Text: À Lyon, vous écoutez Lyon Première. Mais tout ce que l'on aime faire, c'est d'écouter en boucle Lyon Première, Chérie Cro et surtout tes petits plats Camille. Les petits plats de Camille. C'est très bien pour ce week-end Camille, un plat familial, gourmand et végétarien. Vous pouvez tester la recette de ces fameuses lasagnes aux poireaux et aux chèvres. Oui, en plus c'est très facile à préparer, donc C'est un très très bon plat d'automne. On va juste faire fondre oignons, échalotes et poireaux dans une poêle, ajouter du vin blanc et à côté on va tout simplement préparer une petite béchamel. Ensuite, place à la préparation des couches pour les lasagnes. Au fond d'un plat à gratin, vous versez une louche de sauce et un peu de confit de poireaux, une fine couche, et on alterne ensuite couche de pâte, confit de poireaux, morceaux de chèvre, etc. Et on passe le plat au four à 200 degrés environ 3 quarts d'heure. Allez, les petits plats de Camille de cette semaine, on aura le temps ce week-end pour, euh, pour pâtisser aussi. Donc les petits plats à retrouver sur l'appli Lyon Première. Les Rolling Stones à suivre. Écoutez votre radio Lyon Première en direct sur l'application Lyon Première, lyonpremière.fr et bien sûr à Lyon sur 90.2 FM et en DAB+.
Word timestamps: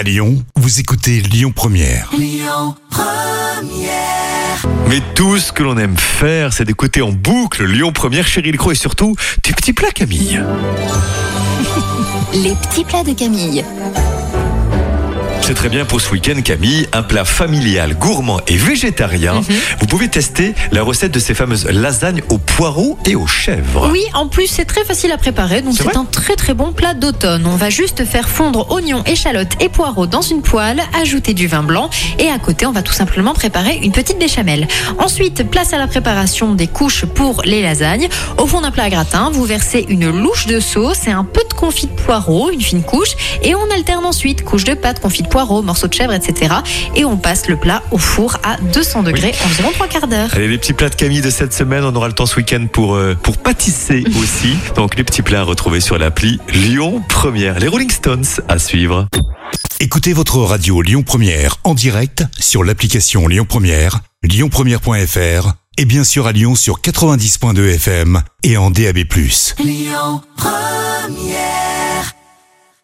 À 0.00 0.02
Lyon, 0.02 0.42
vous 0.56 0.80
écoutez 0.80 1.20
Lyon 1.20 1.52
Première. 1.54 2.10
Mais 4.88 5.02
tout 5.14 5.36
ce 5.36 5.52
que 5.52 5.62
l'on 5.62 5.76
aime 5.76 5.98
faire, 5.98 6.54
c'est 6.54 6.64
d'écouter 6.64 7.02
en 7.02 7.12
boucle 7.12 7.66
Lyon 7.66 7.92
Première, 7.92 8.26
Chérie 8.26 8.50
Cro 8.52 8.72
et 8.72 8.74
surtout 8.74 9.14
tes 9.42 9.52
petits 9.52 9.74
plats 9.74 9.90
Camille. 9.90 10.42
Les 12.32 12.54
petits 12.54 12.84
plats 12.84 13.04
de 13.04 13.12
Camille. 13.12 13.62
C'est 15.50 15.56
très 15.56 15.68
bien 15.68 15.84
pour 15.84 16.00
ce 16.00 16.12
week-end 16.12 16.40
Camille, 16.44 16.86
un 16.92 17.02
plat 17.02 17.24
familial, 17.24 17.96
gourmand 17.96 18.38
et 18.46 18.56
végétarien. 18.56 19.40
Vous 19.80 19.86
pouvez 19.86 20.06
tester 20.06 20.54
la 20.70 20.84
recette 20.84 21.10
de 21.10 21.18
ces 21.18 21.34
fameuses 21.34 21.66
lasagnes 21.66 22.22
aux 22.28 22.38
poireaux 22.38 22.96
et 23.04 23.16
aux 23.16 23.26
chèvres. 23.26 23.88
Oui, 23.90 24.04
en 24.14 24.28
plus 24.28 24.46
c'est 24.46 24.64
très 24.64 24.84
facile 24.84 25.10
à 25.10 25.18
préparer, 25.18 25.60
donc 25.60 25.74
C'est 25.76 25.96
un 25.96 26.04
très 26.04 26.36
très 26.36 26.54
bon 26.54 26.70
plat 26.70 26.94
d'automne. 26.94 27.48
On 27.48 27.56
va 27.56 27.68
juste 27.68 28.04
faire 28.04 28.28
fondre 28.28 28.70
oignons, 28.70 29.02
échalotes 29.06 29.60
et 29.60 29.68
poireaux 29.68 30.06
dans 30.06 30.22
une 30.22 30.40
poêle, 30.40 30.80
ajouter 31.02 31.34
du 31.34 31.48
vin 31.48 31.64
blanc 31.64 31.90
et 32.20 32.28
à 32.28 32.38
côté 32.38 32.66
on 32.66 32.72
va 32.72 32.82
tout 32.82 32.92
simplement 32.92 33.34
préparer 33.34 33.80
une 33.82 33.90
petite 33.90 34.20
béchamel. 34.20 34.68
Ensuite, 34.98 35.50
place 35.50 35.72
à 35.72 35.78
la 35.78 35.88
préparation 35.88 36.54
des 36.54 36.68
couches 36.68 37.06
pour 37.06 37.42
les 37.44 37.60
lasagnes. 37.60 38.08
Au 38.38 38.46
fond 38.46 38.60
d'un 38.60 38.70
plat 38.70 38.84
à 38.84 38.90
gratin, 38.90 39.30
vous 39.32 39.46
versez 39.46 39.84
une 39.88 40.10
louche 40.10 40.46
de 40.46 40.60
sauce 40.60 41.08
et 41.08 41.10
un 41.10 41.24
peu 41.24 41.42
de 41.42 41.49
confit 41.60 41.88
de 41.88 41.92
poireaux, 41.92 42.50
une 42.50 42.62
fine 42.62 42.82
couche, 42.82 43.14
et 43.42 43.54
on 43.54 43.70
alterne 43.70 44.06
ensuite 44.06 44.42
couche 44.42 44.64
de 44.64 44.72
pâte, 44.72 45.00
confit 45.00 45.22
de 45.22 45.28
poireaux, 45.28 45.60
morceaux 45.60 45.88
de 45.88 45.92
chèvre, 45.92 46.14
etc. 46.14 46.54
Et 46.96 47.04
on 47.04 47.18
passe 47.18 47.48
le 47.48 47.56
plat 47.56 47.82
au 47.90 47.98
four 47.98 48.38
à 48.42 48.56
200 48.72 49.02
degrés 49.02 49.34
environ 49.44 49.70
3 49.70 49.86
quarts 49.88 50.08
d'heure. 50.08 50.30
Allez, 50.32 50.48
les 50.48 50.56
petits 50.56 50.72
plats 50.72 50.88
de 50.88 50.94
Camille 50.94 51.20
de 51.20 51.28
cette 51.28 51.52
semaine, 51.52 51.84
on 51.84 51.94
aura 51.94 52.08
le 52.08 52.14
temps 52.14 52.24
ce 52.24 52.36
week-end 52.36 52.66
pour, 52.72 52.94
euh, 52.94 53.14
pour 53.22 53.36
pâtisser 53.36 54.04
aussi. 54.22 54.56
Donc 54.74 54.96
les 54.96 55.04
petits 55.04 55.22
plats 55.22 55.40
à 55.40 55.44
retrouver 55.44 55.80
sur 55.80 55.98
l'appli 55.98 56.40
Lyon 56.48 57.02
Première. 57.08 57.58
Les 57.58 57.68
Rolling 57.68 57.90
Stones 57.90 58.24
à 58.48 58.58
suivre. 58.58 59.06
Écoutez 59.80 60.14
votre 60.14 60.38
radio 60.38 60.80
Lyon 60.80 61.02
Première 61.02 61.56
en 61.64 61.74
direct 61.74 62.24
sur 62.38 62.64
l'application 62.64 63.28
Lyon 63.28 63.46
Première, 63.46 64.00
lyonpremière.fr 64.22 65.52
et 65.76 65.84
bien 65.84 66.04
sûr 66.04 66.26
à 66.26 66.32
Lyon 66.32 66.54
sur 66.54 66.80
90.2 66.80 67.74
FM 67.74 68.22
et 68.42 68.56
en 68.56 68.70
DAB+. 68.70 68.98